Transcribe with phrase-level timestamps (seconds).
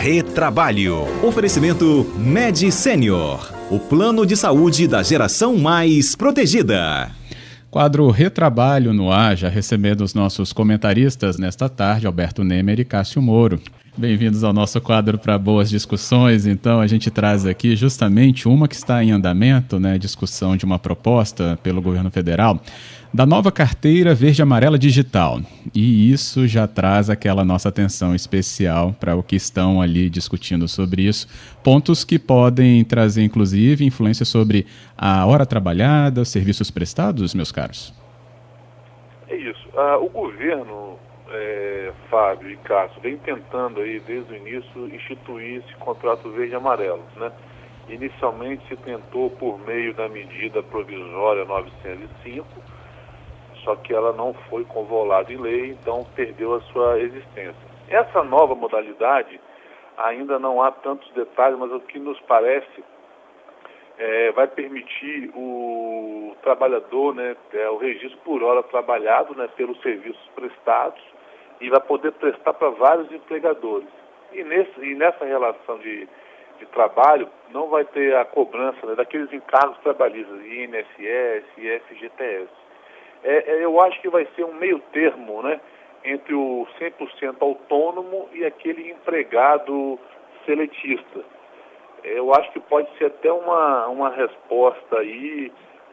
[0.00, 1.04] Retrabalho.
[1.22, 3.52] Oferecimento Med Senior.
[3.70, 7.10] O plano de saúde da geração mais protegida.
[7.70, 13.20] Quadro Retrabalho no ar, já recebendo os nossos comentaristas nesta tarde, Alberto Nemer e Cássio
[13.20, 13.60] Moro.
[13.94, 16.46] Bem-vindos ao nosso quadro para boas discussões.
[16.46, 20.78] Então, a gente traz aqui justamente uma que está em andamento, né, discussão de uma
[20.78, 22.58] proposta pelo governo federal
[23.12, 25.40] da nova carteira verde-amarela digital.
[25.74, 31.02] E isso já traz aquela nossa atenção especial para o que estão ali discutindo sobre
[31.02, 31.26] isso.
[31.62, 37.92] Pontos que podem trazer, inclusive, influência sobre a hora trabalhada, serviços prestados, meus caros.
[39.28, 39.68] É isso.
[39.76, 40.96] Ah, o governo,
[41.32, 47.32] é, Fábio e Cássio, vem tentando aí, desde o início, instituir esse contrato verde-amarelo, né?
[47.88, 52.46] Inicialmente se tentou por meio da medida provisória 905,
[53.64, 57.70] só que ela não foi convolada em lei, então perdeu a sua existência.
[57.88, 59.40] Essa nova modalidade,
[59.96, 62.84] ainda não há tantos detalhes, mas o que nos parece
[63.98, 70.26] é, vai permitir o trabalhador, né, é, o registro por hora trabalhado né, pelos serviços
[70.34, 71.02] prestados
[71.60, 73.88] e vai poder prestar para vários empregadores.
[74.32, 76.08] E, nesse, e nessa relação de,
[76.58, 81.44] de trabalho não vai ter a cobrança né, daqueles encargos trabalhistas, INSS
[81.88, 82.69] FGTS
[83.22, 85.60] é, é, eu acho que vai ser um meio termo, né?
[86.04, 89.98] Entre o 100% autônomo e aquele empregado
[90.46, 91.20] seletista.
[92.02, 95.52] Eu acho que pode ser até uma, uma resposta aí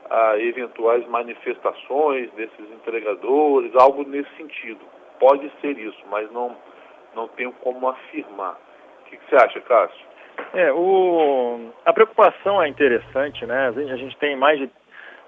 [0.09, 4.79] a eventuais manifestações desses entregadores, algo nesse sentido.
[5.19, 6.55] Pode ser isso, mas não,
[7.13, 8.57] não tenho como afirmar.
[9.01, 10.07] O que, que você acha, Cássio?
[10.53, 13.67] É, o, a preocupação é interessante, né?
[13.67, 14.69] A gente tem mais de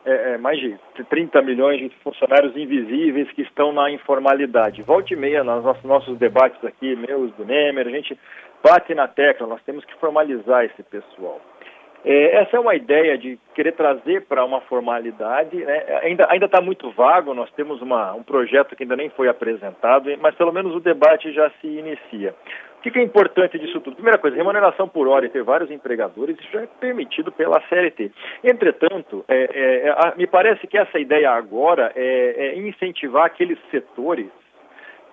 [0.05, 0.77] é, é, mais de
[1.09, 4.81] 30 milhões de funcionários invisíveis que estão na informalidade.
[4.81, 8.17] Volte e meia nos nossos, nossos debates aqui, meus do Nemer, a gente
[8.63, 11.41] bate na tecla, nós temos que formalizar esse pessoal.
[12.03, 15.83] É, essa é uma ideia de querer trazer para uma formalidade, né?
[16.01, 20.33] ainda está muito vago, nós temos uma, um projeto que ainda nem foi apresentado, mas
[20.35, 22.33] pelo menos o debate já se inicia.
[22.77, 23.97] O que, que, é importante disso tudo?
[23.97, 28.09] Primeira coisa, remuneração por hora e ter vários empregadores, isso já é permitido pela CLT.
[28.41, 34.29] Entretanto, é, é, é me parece que essa ideia agora é, é incentivar aqueles setores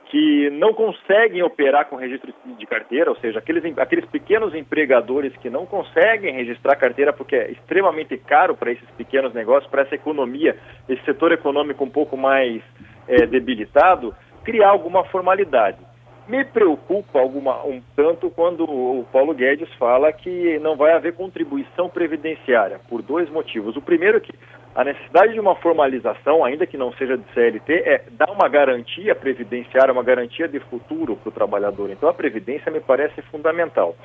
[0.07, 5.51] que não conseguem operar com registro de carteira, ou seja, aqueles, aqueles pequenos empregadores que
[5.51, 10.57] não conseguem registrar carteira porque é extremamente caro para esses pequenos negócios, para essa economia,
[10.89, 12.63] esse setor econômico um pouco mais
[13.09, 15.79] é, debilitado, criar alguma formalidade.
[16.29, 21.89] Me preocupa alguma, um tanto quando o Paulo Guedes fala que não vai haver contribuição
[21.89, 23.77] previdenciária, por dois motivos.
[23.77, 24.35] O primeiro é que
[24.77, 29.15] a necessidade de uma formalização, ainda que não seja de CLT, é dar uma garantia
[29.15, 31.89] previdenciária, uma garantia de futuro para o trabalhador.
[31.91, 33.97] Então a previdência me parece fundamental.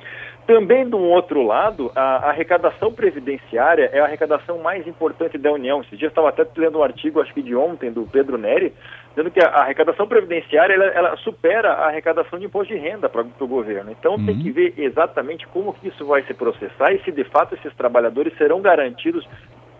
[0.46, 5.82] Também, do outro lado, a, arrecadação previdenciária é a arrecadação mais importante da União.
[5.82, 8.72] Esse dia estava até lendo um artigo, acho que de ontem, do Pedro Neri,
[9.10, 13.20] dizendo que a arrecadação previdenciária ela, ela supera a arrecadação de imposto de renda para
[13.20, 13.90] o governo.
[13.92, 14.24] Então uhum.
[14.24, 17.74] tem que ver exatamente como que isso vai se processar e se de fato esses
[17.76, 19.28] trabalhadores serão garantidos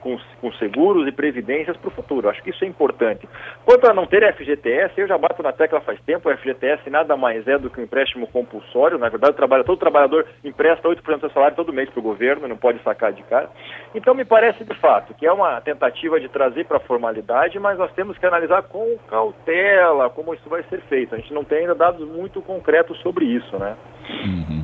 [0.03, 2.29] com, com seguros e previdências para o futuro.
[2.29, 3.29] Acho que isso é importante.
[3.65, 7.17] Quanto a não ter FGTS, eu já bato na tecla faz tempo, o FGTS nada
[7.17, 8.99] mais é do que um empréstimo compulsório.
[8.99, 12.49] Na verdade, trabalha, todo trabalhador empresta 8% do seu salário todo mês para o governo,
[12.49, 13.49] não pode sacar de cara.
[13.95, 17.79] Então, me parece de fato que é uma tentativa de trazer para a formalidade, mas
[17.79, 21.15] nós temos que analisar com cautela como isso vai ser feito.
[21.15, 23.77] A gente não tem ainda dados muito concretos sobre isso, né?
[24.25, 24.62] Uhum.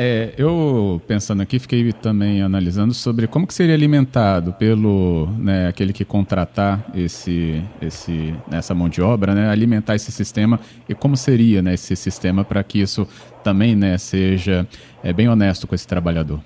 [0.00, 5.92] É, eu pensando aqui, fiquei também analisando sobre como que seria alimentado pelo né, aquele
[5.92, 11.60] que contratar esse, esse, essa mão de obra, né, alimentar esse sistema e como seria
[11.62, 13.08] né, esse sistema para que isso
[13.42, 14.68] também né, seja
[15.02, 16.38] é, bem honesto com esse trabalhador.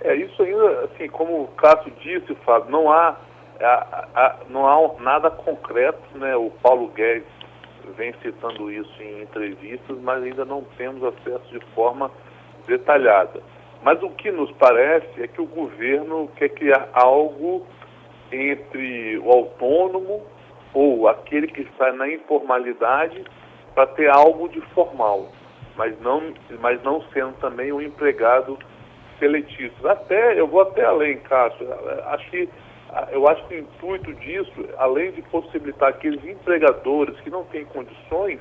[0.00, 3.16] É isso ainda, assim, como o Cássio disse, Fábio, não há,
[3.60, 6.34] há, não há nada concreto, né?
[6.34, 7.28] O Paulo Guedes
[7.96, 12.10] vem citando isso em entrevistas, mas ainda não temos acesso de forma
[12.66, 13.40] detalhada.
[13.82, 17.66] Mas o que nos parece é que o governo quer criar algo
[18.30, 20.22] entre o autônomo
[20.72, 23.24] ou aquele que está na informalidade
[23.74, 25.28] para ter algo de formal,
[25.76, 28.58] mas não, mas não sendo também um empregado
[29.18, 29.92] seletista.
[29.92, 31.66] Até, eu vou até além, Cássio,
[32.06, 32.48] acho que,
[33.10, 38.40] eu acho que o intuito disso, além de possibilitar aqueles empregadores que não têm condições,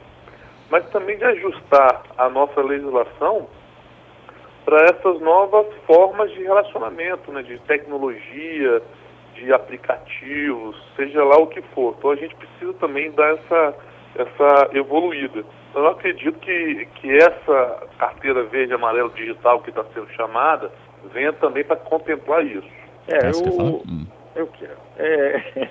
[0.70, 3.48] mas também de ajustar a nossa legislação
[4.66, 8.82] para essas novas formas de relacionamento, né, de tecnologia,
[9.36, 11.96] de aplicativos, seja lá o que for.
[11.98, 13.76] Então a gente precisa também dar essa,
[14.16, 15.44] essa evoluída.
[15.74, 20.72] Eu acredito que, que essa carteira verde amarelo digital que está sendo chamada
[21.14, 22.68] venha também para contemplar isso.
[23.08, 24.06] É, eu, hum.
[24.36, 24.78] Eu quero.
[24.98, 25.70] É,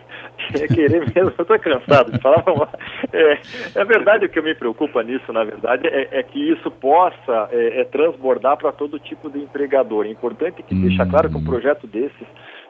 [0.63, 2.69] é querer mesmo, eu estou cansado de falar.
[3.13, 3.39] É,
[3.75, 7.81] é verdade o que me preocupa nisso, na verdade, é, é que isso possa é,
[7.81, 10.07] é transbordar para todo tipo de empregador.
[10.07, 10.97] É importante que hum.
[11.11, 12.27] claro que um projeto desses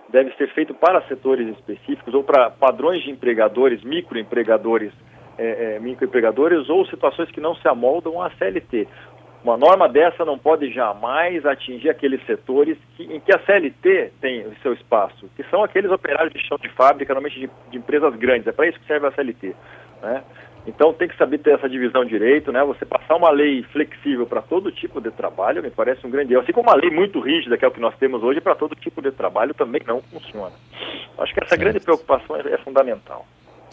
[0.08, 4.92] deve ser feito para setores específicos ou para padrões de empregadores, microempregadores
[5.40, 8.86] é, é, microempregadores ou situações que não se amoldam à CLT.
[9.42, 14.46] Uma norma dessa não pode jamais atingir aqueles setores que, em que a CLT tem
[14.46, 18.14] o seu espaço, que são aqueles operários de chão de fábrica, normalmente de, de empresas
[18.16, 18.46] grandes.
[18.46, 19.54] É para isso que serve a CLT.
[20.02, 20.22] Né?
[20.66, 22.62] Então tem que saber ter essa divisão direito, né?
[22.64, 26.42] Você passar uma lei flexível para todo tipo de trabalho me parece um grande erro.
[26.42, 28.74] Assim como uma lei muito rígida, que é o que nós temos hoje, para todo
[28.74, 30.52] tipo de trabalho também não funciona.
[31.18, 31.60] Acho que essa certo.
[31.60, 33.26] grande preocupação é, é fundamental.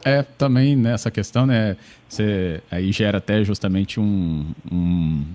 [0.06, 1.76] É, também nessa questão, né,
[2.08, 5.26] você aí gera até justamente um, um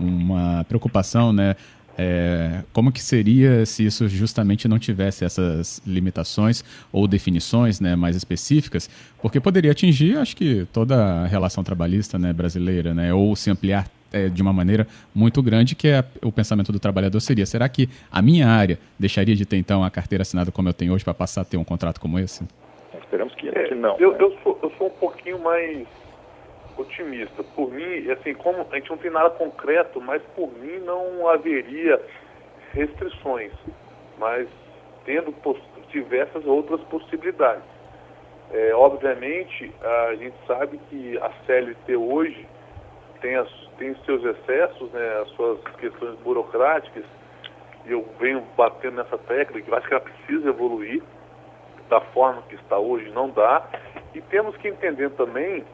[0.00, 1.54] uma preocupação, né,
[1.98, 8.16] é, como que seria se isso justamente não tivesse essas limitações ou definições né, mais
[8.16, 8.88] específicas?
[9.20, 13.86] Porque poderia atingir, acho que, toda a relação trabalhista né, brasileira, né, ou se ampliar
[14.12, 17.88] é, de uma maneira muito grande, que é o pensamento do trabalhador seria, será que
[18.10, 21.14] a minha área deixaria de ter, então, a carteira assinada como eu tenho hoje para
[21.14, 22.44] passar a ter um contrato como esse?
[22.98, 23.96] Esperamos que, é, que não.
[23.98, 25.86] Eu, eu, sou, eu sou um pouquinho mais
[26.80, 27.42] otimista.
[27.54, 32.00] Por mim, assim, como a gente não tem nada concreto, mas por mim não haveria
[32.72, 33.52] restrições,
[34.18, 34.48] mas
[35.04, 35.34] tendo
[35.90, 37.64] diversas outras possibilidades.
[38.52, 42.46] É, obviamente, a gente sabe que a CLT hoje
[43.20, 43.48] tem, as,
[43.78, 47.04] tem seus excessos, né, as suas questões burocráticas,
[47.86, 51.02] e eu venho batendo nessa técnica, que acho que ela precisa evoluir
[51.88, 53.66] da forma que está hoje não dá.
[54.14, 55.64] E temos que entender também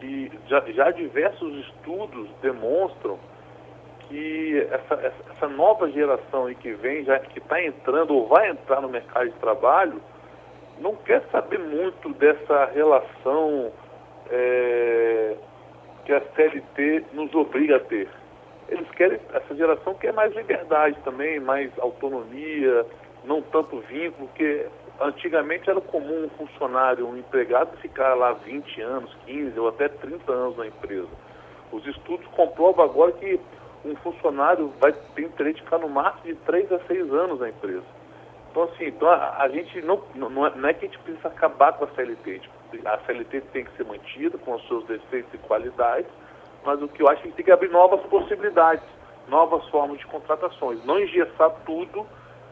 [0.00, 3.18] que já, já diversos estudos demonstram
[4.08, 8.80] que essa, essa nova geração aí que vem, já que está entrando ou vai entrar
[8.80, 10.00] no mercado de trabalho,
[10.78, 13.72] não quer saber muito dessa relação
[14.30, 15.36] é,
[16.04, 18.08] que a CLT nos obriga a ter.
[18.68, 22.86] Eles querem, essa geração quer mais liberdade também, mais autonomia,
[23.24, 24.66] não tanto vínculo, porque
[25.00, 30.32] Antigamente era comum um funcionário, um empregado, ficar lá 20 anos, 15 ou até 30
[30.32, 31.08] anos na empresa.
[31.72, 33.40] Os estudos comprovam agora que
[33.84, 37.48] um funcionário vai ter interesse de ficar no máximo de 3 a 6 anos na
[37.48, 37.84] empresa.
[38.50, 41.26] Então, assim, então a, a gente não, não é, não, é, que a gente precisa
[41.26, 42.40] acabar com a CLT.
[42.84, 46.10] A CLT tem que ser mantida com os seus defeitos e qualidades,
[46.64, 48.84] mas o que eu acho é que tem que abrir novas possibilidades,
[49.28, 52.06] novas formas de contratações, não engessar tudo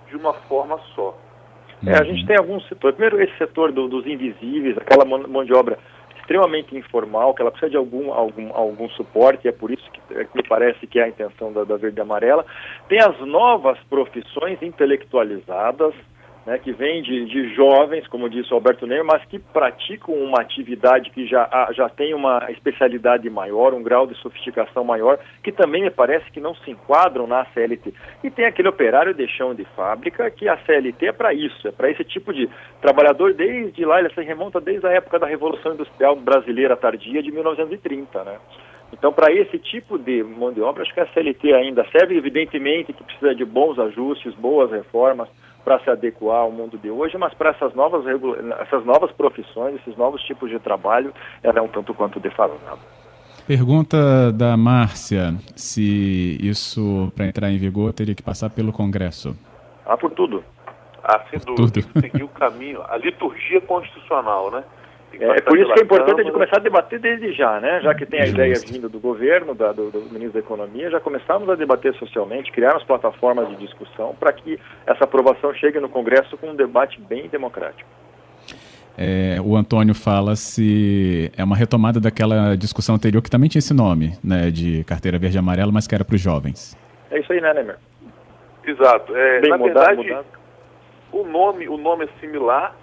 [0.09, 1.17] de uma forma só.
[1.87, 2.97] É, a gente tem alguns setores.
[2.97, 5.79] Primeiro, esse setor do, dos invisíveis, aquela mão de obra
[6.23, 10.01] extremamente informal, que ela precisa de algum, algum, algum suporte, e é por isso que,
[10.15, 12.47] é, me parece que é a intenção da, da Verde Amarela.
[12.89, 15.95] Tem as novas profissões intelectualizadas,
[16.47, 20.41] né, que vem de, de, jovens, como disse o Alberto Neymar, mas que praticam uma
[20.41, 25.83] atividade que já, já tem uma especialidade maior, um grau de sofisticação maior, que também
[25.83, 27.95] me parece que não se enquadram na CLT.
[28.25, 31.73] E tem aquele operário de chão de fábrica, que a CLT é para isso, é
[31.73, 32.49] para esse tipo de
[32.81, 37.31] trabalhador desde lá, ele se remonta desde a época da Revolução Industrial Brasileira tardia de
[37.31, 38.39] 1930, né?
[38.93, 42.93] Então, para esse tipo de mão de obra, acho que a CLT ainda serve, evidentemente,
[42.93, 45.29] que precisa de bons ajustes, boas reformas,
[45.65, 48.05] para se adequar ao mundo de hoje, mas para essas novas,
[48.61, 52.79] essas novas profissões, esses novos tipos de trabalho, ela é um tanto quanto defasada.
[53.47, 59.37] Pergunta da Márcia, se isso, para entrar em vigor, teria que passar pelo Congresso.
[59.85, 60.45] Ah, por tudo.
[61.03, 61.83] Ah, sem dúvida.
[61.83, 62.01] Tudo.
[62.01, 64.63] Seguir o caminho, a liturgia constitucional, né?
[65.21, 67.81] É, por isso que é importante a gente começar a debater desde já, né?
[67.83, 71.01] Já que tem a ideia vinda do governo, da, do, do, ministro da Economia, já
[71.01, 76.37] começamos a debater socialmente, criarmos plataformas de discussão para que essa aprovação chegue no Congresso
[76.39, 77.89] com um debate bem democrático.
[78.97, 83.73] É, o Antônio fala se é uma retomada daquela discussão anterior que também tinha esse
[83.73, 86.77] nome, né, de carteira verde e amarela, mas que era para os jovens.
[87.11, 87.77] É isso aí, né, Nemer?
[88.65, 89.17] Exato.
[89.17, 90.27] É, Bem na mudado, verdade, mudado.
[91.13, 92.77] o nome, o nome é similar,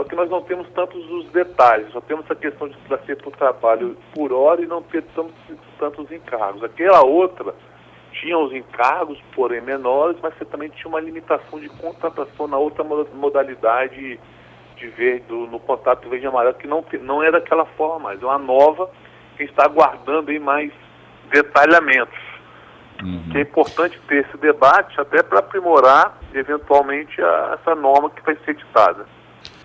[0.00, 3.36] só que nós não temos tantos os detalhes, só temos essa questão de ser por
[3.36, 5.34] trabalho por hora e não ter tantos,
[5.78, 6.64] tantos encargos.
[6.64, 7.54] Aquela outra
[8.12, 12.82] tinha os encargos, porém menores, mas você também tinha uma limitação de contratação na outra
[12.82, 14.18] modalidade
[14.76, 18.22] de verde, do, no contato verde e amarelo, que não, não é daquela forma mais.
[18.22, 18.90] É uma nova
[19.36, 20.72] que está aguardando aí mais
[21.30, 22.18] detalhamentos.
[23.02, 23.28] Uhum.
[23.32, 28.34] Que é importante ter esse debate até para aprimorar, eventualmente, a, essa norma que vai
[28.46, 29.19] ser editada.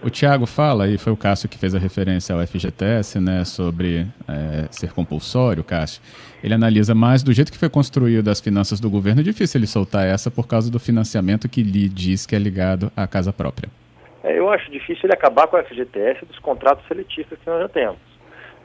[0.05, 4.05] O Tiago fala, e foi o Cássio que fez a referência ao FGTS, né, sobre
[4.27, 5.99] é, ser compulsório, Cássio.
[6.43, 9.65] Ele analisa mais do jeito que foi construído as finanças do governo, é difícil ele
[9.65, 13.67] soltar essa por causa do financiamento que lhe diz que é ligado à casa própria.
[14.23, 17.69] É, eu acho difícil ele acabar com o FGTS dos contratos seletistas que nós já
[17.69, 17.97] temos.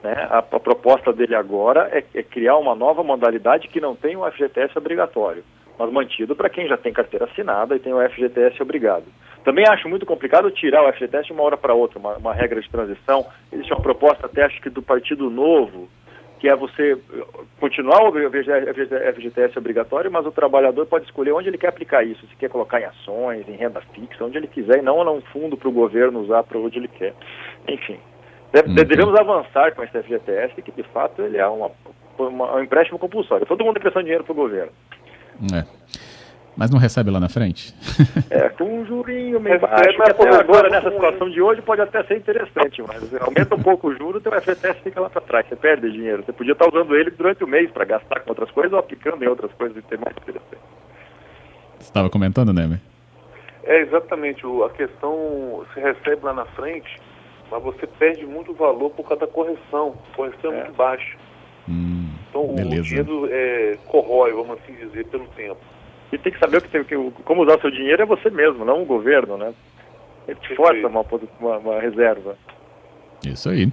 [0.02, 0.12] Né?
[0.28, 4.30] A, a, proposta dele agora é, é, criar uma nova modalidade que não tem o
[4.30, 5.42] FGTS obrigatório,
[5.80, 9.04] mas mantido para quem já tem carteira assinada e tem o FGTS obrigado.
[9.42, 12.60] Também acho muito complicado tirar o FGTS de uma hora para outra, uma, uma, regra
[12.60, 13.26] de transição.
[13.50, 15.88] Existe uma proposta até acho que do Partido Novo,
[16.38, 16.98] que é você
[17.58, 22.36] continuar o FGTS obrigatório, mas o trabalhador pode escolher onde ele quer aplicar isso, se
[22.36, 25.68] quer colocar em ações, em renda fixa, onde ele quiser, e não num fundo para
[25.68, 27.14] o governo usar para onde ele quer.
[27.66, 27.98] Enfim,
[28.52, 31.70] deve, devemos avançar com esse FGTS, que de fato ele é uma,
[32.18, 33.46] uma, um empréstimo compulsório.
[33.46, 34.72] Todo mundo emprestando dinheiro para o governo.
[35.54, 35.64] É.
[36.56, 37.74] Mas não recebe lá na frente?
[38.30, 42.02] É, com um jurinho meio baixo, que até agora, nessa situação de hoje, pode até
[42.04, 45.56] ser interessante, mas aumenta um pouco o juro, teu FTS fica lá para trás, você
[45.56, 46.22] perde dinheiro.
[46.22, 49.22] Você podia estar usando ele durante o mês para gastar com outras coisas ou aplicando
[49.24, 50.62] em outras coisas e ter mais interessante.
[51.78, 52.78] Você estava comentando, Nemer?
[53.64, 54.42] É, exatamente.
[54.64, 57.00] A questão se recebe lá na frente,
[57.50, 59.96] mas você perde muito valor por causa da correção.
[60.12, 61.16] A correção é, é muito baixa.
[62.54, 62.80] Beleza.
[62.80, 65.58] o dinheiro é, corrói, vamos assim dizer, pelo tempo.
[66.12, 66.84] E tem que saber o que tem,
[67.24, 69.52] como usar o seu dinheiro é você mesmo, não o governo, né?
[70.26, 71.04] Ele te força uma,
[71.40, 72.36] uma, uma reserva.
[73.24, 73.70] Isso aí.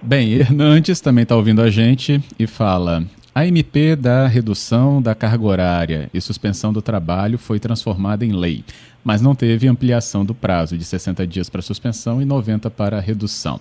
[0.00, 5.44] Bem, Hernandes também está ouvindo a gente e fala: a MP da redução da carga
[5.44, 8.64] horária e suspensão do trabalho foi transformada em lei,
[9.02, 13.58] mas não teve ampliação do prazo de 60 dias para suspensão e 90 para redução.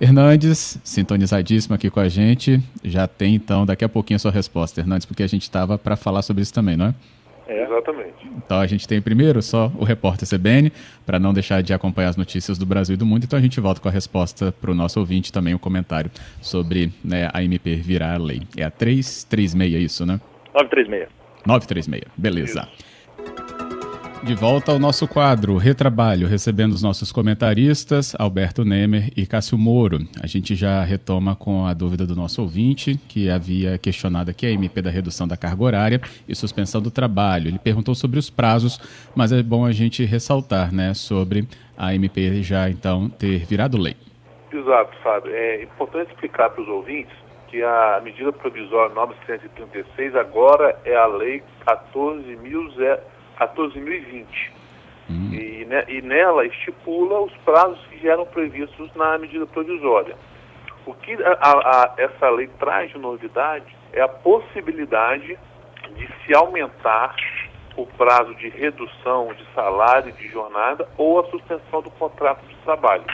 [0.00, 4.80] Hernandes, sintonizadíssimo aqui com a gente, já tem então daqui a pouquinho a sua resposta,
[4.80, 6.94] Hernandes, porque a gente estava para falar sobre isso também, não é?
[7.46, 7.64] É.
[7.84, 8.26] Exatamente.
[8.36, 10.72] Então a gente tem primeiro só o repórter CBN,
[11.04, 13.24] para não deixar de acompanhar as notícias do Brasil e do mundo.
[13.24, 16.10] Então a gente volta com a resposta para o nosso ouvinte também, o um comentário
[16.40, 18.42] sobre né, a MP virar lei.
[18.56, 20.20] É a 336, isso, né?
[20.54, 21.08] 936.
[21.46, 22.68] 936, beleza.
[22.72, 22.83] Isso.
[24.24, 29.98] De volta ao nosso quadro Retrabalho, recebendo os nossos comentaristas, Alberto Nemer e Cássio Moro.
[30.22, 34.50] A gente já retoma com a dúvida do nosso ouvinte, que havia questionado aqui a
[34.50, 37.48] MP da redução da carga horária e suspensão do trabalho.
[37.48, 38.80] Ele perguntou sobre os prazos,
[39.14, 43.94] mas é bom a gente ressaltar né, sobre a MP já então ter virado lei.
[44.50, 45.34] Exato, Fábio.
[45.34, 47.14] É importante explicar para os ouvintes
[47.48, 52.98] que a medida provisória 936 agora é a lei 14.000
[53.38, 54.26] 14.020.
[55.08, 55.34] Uhum.
[55.34, 60.16] E, né, e nela estipula os prazos que eram previstos na medida provisória.
[60.86, 65.38] O que a, a, essa lei traz de novidade é a possibilidade
[65.94, 67.14] de se aumentar
[67.76, 73.04] o prazo de redução de salário de jornada ou a suspensão do contrato de trabalho.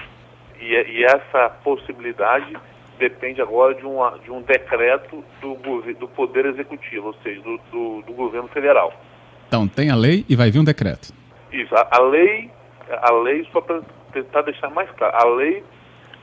[0.60, 2.56] E, e essa possibilidade
[2.98, 5.54] depende agora de, uma, de um decreto do,
[5.94, 8.92] do Poder Executivo, ou seja, do, do, do governo federal.
[9.50, 11.12] Então, tem a lei e vai vir um decreto.
[11.50, 12.48] Isso, a, a lei,
[12.88, 13.80] a lei, só para
[14.12, 15.64] tentar deixar mais claro, a lei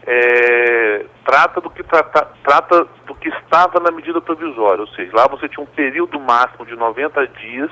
[0.06, 5.28] é, trata, do que trata, trata do que estava na medida provisória, ou seja, lá
[5.28, 7.70] você tinha um período máximo de 90 dias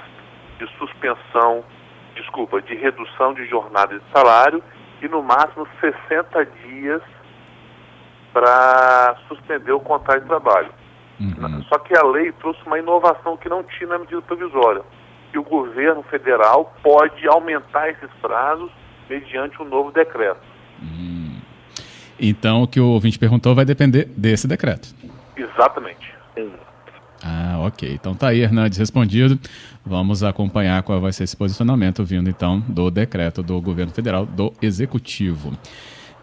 [0.59, 1.63] de suspensão,
[2.15, 4.61] desculpa, de redução de jornada de salário
[5.01, 7.01] e no máximo 60 dias
[8.33, 10.71] para suspender o contrato de trabalho.
[11.17, 11.63] Uhum.
[11.69, 14.83] Só que a lei trouxe uma inovação que não tinha na medida provisória
[15.35, 18.71] que o governo federal pode aumentar esses prazos
[19.09, 20.39] mediante um novo decreto.
[20.81, 21.41] Hum.
[22.17, 24.95] Então, o que o ouvinte perguntou vai depender desse decreto.
[25.35, 26.15] Exatamente.
[27.21, 27.91] Ah, ok.
[27.91, 29.37] Então tá aí, Hernandes, respondido.
[29.85, 34.53] Vamos acompanhar qual vai ser esse posicionamento vindo então do decreto do governo federal, do
[34.61, 35.51] executivo.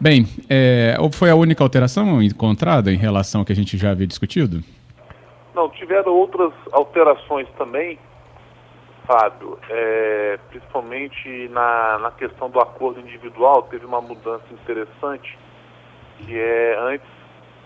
[0.00, 4.06] Bem, é, foi a única alteração encontrada em relação ao que a gente já havia
[4.06, 4.62] discutido?
[5.54, 7.98] Não, tiveram outras alterações também
[9.06, 15.38] Fábio, é, principalmente na, na questão do acordo individual, teve uma mudança interessante,
[16.18, 17.06] que é antes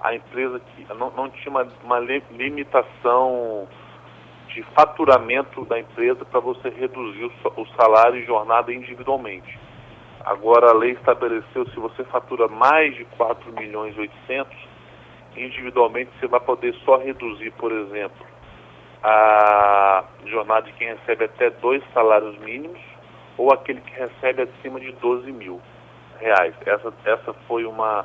[0.00, 3.68] a empresa que não, não tinha uma, uma limitação
[4.48, 9.58] de faturamento da empresa para você reduzir o, o salário e jornada individualmente.
[10.24, 14.56] Agora a lei estabeleceu se você fatura mais de 4 milhões e 800,
[15.36, 18.26] individualmente você vai poder só reduzir, por exemplo,
[19.02, 22.80] a jornada de quem recebe até dois salários mínimos
[23.38, 25.60] ou aquele que recebe acima de 12 mil
[26.18, 26.54] reais.
[26.64, 28.04] Essa, essa foi uma,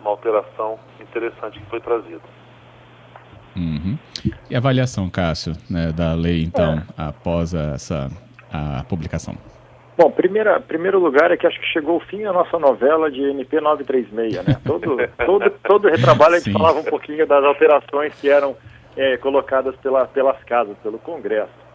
[0.00, 2.22] uma alteração interessante que foi trazida.
[3.56, 3.98] Uhum.
[4.48, 6.82] E a avaliação, Cássio, né, da lei, então, é.
[6.96, 8.08] após essa
[8.52, 9.36] a publicação?
[9.96, 13.20] Bom, primeira, primeiro lugar é que acho que chegou o fim a nossa novela de
[13.20, 14.56] MP 936, né?
[14.64, 16.52] Todo, todo, todo retrabalho a gente Sim.
[16.52, 18.56] falava um pouquinho das alterações que eram
[18.98, 21.68] é, colocadas pela, pelas casas, pelo Congresso.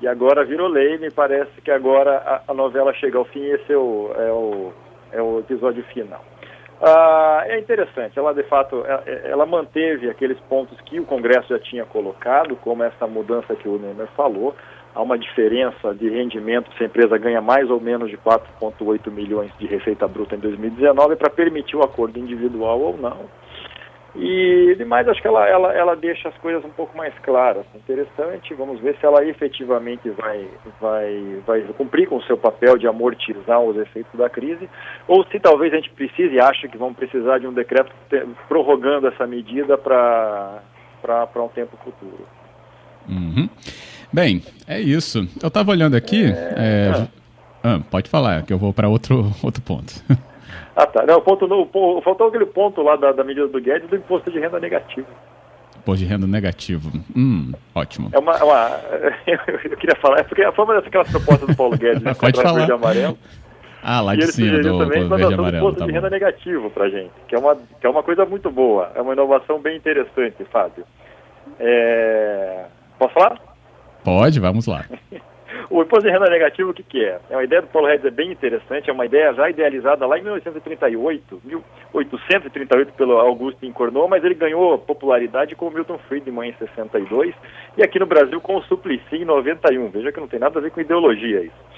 [0.00, 3.50] E agora virou lei, me parece que agora a, a novela chega ao fim e
[3.50, 4.72] esse é o, é o,
[5.12, 6.24] é o episódio final.
[6.80, 11.48] Ah, é interessante, ela de fato é, é, ela manteve aqueles pontos que o Congresso
[11.48, 14.54] já tinha colocado, como essa mudança que o Neymar falou,
[14.94, 19.50] há uma diferença de rendimento se a empresa ganha mais ou menos de 4,8 milhões
[19.58, 23.28] de receita bruta em 2019 para permitir o acordo individual ou não.
[24.20, 27.64] E demais, acho que ela, ela, ela deixa as coisas um pouco mais claras.
[27.74, 30.48] Interessante, vamos ver se ela efetivamente vai,
[30.80, 34.68] vai, vai cumprir com o seu papel de amortizar os efeitos da crise,
[35.06, 37.92] ou se talvez a gente precise e acha que vamos precisar de um decreto
[38.48, 40.62] prorrogando essa medida para
[41.36, 42.26] um tempo futuro.
[43.08, 43.48] Uhum.
[44.12, 45.28] Bem, é isso.
[45.40, 46.24] Eu estava olhando aqui.
[46.24, 46.92] É...
[46.92, 47.08] É...
[47.62, 50.02] Ah, pode falar, que eu vou para outro, outro ponto.
[50.78, 51.04] Ah, tá.
[51.04, 51.66] Não, ponto, no,
[52.02, 55.08] faltou aquele ponto lá da, da medida do Guedes do imposto de renda negativo.
[55.76, 56.92] Imposto de renda negativo.
[57.16, 58.10] Hum, ótimo.
[58.12, 58.80] É uma, é uma
[59.64, 62.58] eu queria falar, é porque foi uma daquelas propostas do Paulo Guedes, né, Pode falar.
[62.58, 63.18] verde amarelo.
[63.82, 65.56] Ah, lá de cima do também verde amarelo.
[65.56, 68.48] imposto tá de renda negativo para gente, que é, uma, que é uma coisa muito
[68.48, 70.84] boa, é uma inovação bem interessante, Fábio.
[71.58, 72.66] É...
[73.00, 73.36] Posso falar?
[74.04, 74.84] Pode, vamos lá.
[75.70, 77.18] o imposto de renda negativo, o que, que é?
[77.28, 80.18] É uma ideia do Paulo Redes, é bem interessante, é uma ideia já idealizada lá
[80.18, 86.54] em 1938, 1838 pelo Augusto Cornot, mas ele ganhou popularidade com o Milton Friedman em
[86.54, 87.34] 62
[87.76, 89.90] e aqui no Brasil com o Suplicy em 91.
[89.90, 91.68] Veja que não tem nada a ver com ideologia isso.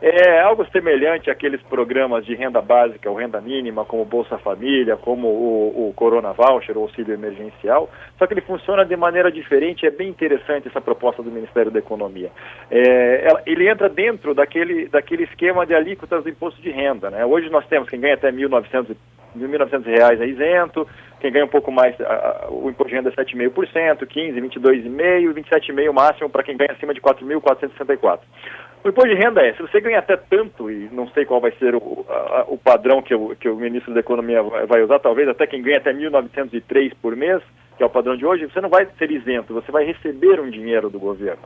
[0.00, 5.26] É algo semelhante àqueles programas de renda básica ou renda mínima, como Bolsa Família, como
[5.26, 9.84] o, o Corona Voucher, ou auxílio emergencial, só que ele funciona de maneira diferente.
[9.86, 12.30] É bem interessante essa proposta do Ministério da Economia.
[12.70, 17.10] É, ele entra dentro daquele, daquele esquema de alíquotas do imposto de renda.
[17.10, 17.26] Né?
[17.26, 20.86] Hoje nós temos quem ganha até 1.900 reais é isento,
[21.20, 21.96] quem ganha um pouco mais,
[22.50, 27.00] o imposto de renda é 7,5%, 15%, 22,5%, 27,5% máximo para quem ganha acima de
[27.00, 28.20] 4.464.
[28.88, 31.50] O imposto de renda é, se você ganha até tanto, e não sei qual vai
[31.58, 35.28] ser o, a, o padrão que o, que o ministro da Economia vai usar, talvez
[35.28, 37.42] até quem ganha até 1.903 por mês,
[37.76, 40.48] que é o padrão de hoje, você não vai ser isento, você vai receber um
[40.48, 41.42] dinheiro do governo.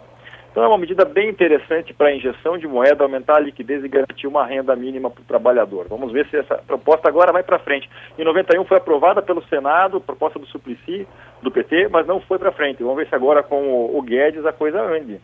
[0.53, 3.88] Então é uma medida bem interessante para a injeção de moeda, aumentar a liquidez e
[3.88, 5.87] garantir uma renda mínima para o trabalhador.
[5.88, 7.90] Vamos ver se essa proposta agora vai para frente.
[8.17, 11.09] Em 91 foi aprovada pelo Senado, proposta do Suplicy,
[11.43, 12.85] do PT, mas não foi para frente.
[12.85, 15.21] Vamos ver se agora com o, o Guedes a coisa ande.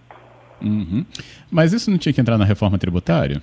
[0.61, 1.05] Uhum.
[1.51, 3.41] Mas isso não tinha que entrar na reforma tributária?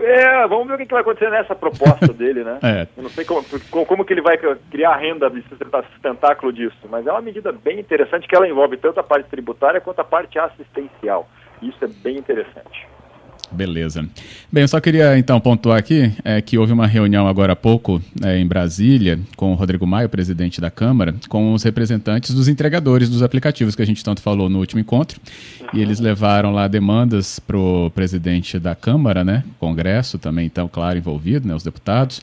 [0.00, 2.58] É, vamos ver o que vai acontecer nessa proposta dele, né?
[2.62, 2.88] É.
[2.96, 4.38] Eu não sei como, como, que ele vai
[4.70, 5.44] criar renda de
[5.92, 9.80] sustentáculo disso, mas é uma medida bem interessante que ela envolve tanto a parte tributária
[9.80, 11.28] quanto a parte assistencial.
[11.60, 12.88] Isso é bem interessante.
[13.52, 14.08] Beleza.
[14.50, 18.00] Bem, eu só queria então pontuar aqui é, que houve uma reunião agora há pouco
[18.22, 23.08] é, em Brasília com o Rodrigo Maio, presidente da Câmara, com os representantes dos entregadores
[23.08, 25.20] dos aplicativos que a gente tanto falou no último encontro.
[25.72, 29.44] E eles levaram lá demandas para o presidente da Câmara, né?
[29.58, 31.54] Congresso também, então, claro, envolvido, né?
[31.54, 32.22] Os deputados.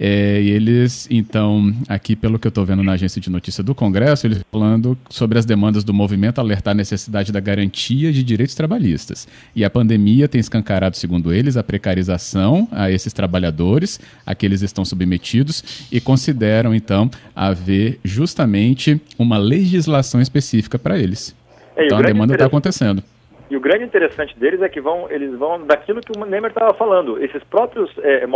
[0.00, 3.74] É, e eles, então, aqui pelo que eu estou vendo na agência de notícia do
[3.74, 8.54] Congresso, eles falando sobre as demandas do movimento alertar a necessidade da garantia de direitos
[8.54, 9.26] trabalhistas.
[9.54, 14.62] E a pandemia tem escancarado, segundo eles, a precarização a esses trabalhadores, a que eles
[14.62, 21.34] estão submetidos, e consideram, então, haver justamente uma legislação específica para eles.
[21.76, 23.02] É, então a demanda está acontecendo.
[23.50, 26.74] E o grande interessante deles é que vão, eles vão daquilo que o Neymar estava
[26.74, 27.22] falando.
[27.22, 28.26] Esses próprios é,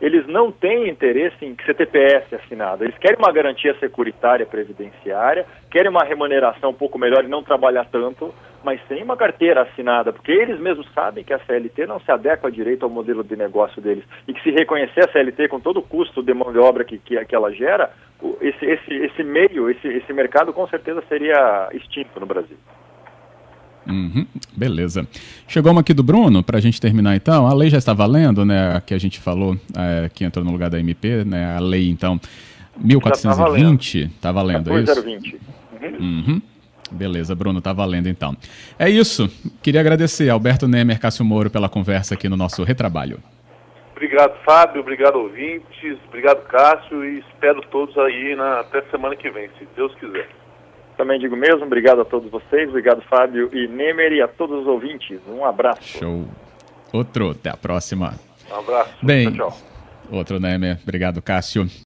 [0.00, 2.84] eles não têm interesse em ser TPS assinado.
[2.84, 7.86] Eles querem uma garantia securitária previdenciária, querem uma remuneração um pouco melhor e não trabalhar
[7.86, 12.10] tanto, mas sem uma carteira assinada, porque eles mesmos sabem que a CLT não se
[12.10, 15.78] adequa direito ao modelo de negócio deles e que se reconhecer a CLT com todo
[15.78, 17.90] o custo de mão de obra que, que, que ela gera,
[18.40, 22.56] esse, esse, esse meio, esse, esse mercado com certeza seria extinto no Brasil.
[23.88, 25.06] Uhum, beleza.
[25.46, 27.46] Chegou uma aqui do Bruno, para a gente terminar então.
[27.46, 28.76] A lei já está valendo, né?
[28.76, 31.56] A que a gente falou, é, que entrou no lugar da MP, né?
[31.56, 32.20] A lei, então,
[32.76, 35.02] 1420, está valendo, tá valendo é isso?
[35.02, 35.40] 020.
[35.80, 35.98] Uhum.
[36.00, 36.42] uhum.
[36.90, 38.36] Beleza, Bruno, tá valendo então.
[38.78, 39.30] É isso.
[39.62, 43.18] Queria agradecer Alberto Nemer, Cássio Moro pela conversa aqui no nosso retrabalho.
[43.92, 44.80] Obrigado, Fábio.
[44.80, 45.98] Obrigado, ouvintes.
[46.06, 47.04] Obrigado, Cássio.
[47.04, 50.28] E espero todos aí na, até semana que vem, se Deus quiser.
[50.98, 54.66] Também digo mesmo, obrigado a todos vocês, obrigado Fábio e Nemer e a todos os
[54.66, 55.20] ouvintes.
[55.28, 55.80] Um abraço.
[55.80, 56.24] Show.
[56.92, 58.14] Outro, até a próxima.
[58.50, 58.94] Um abraço.
[59.00, 59.58] Bem, tchau, tchau.
[60.10, 61.68] Outro Nemer, obrigado Cássio.